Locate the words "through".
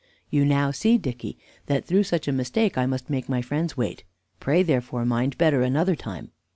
1.85-2.01